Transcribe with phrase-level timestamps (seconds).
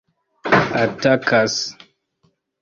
[0.85, 1.55] atakas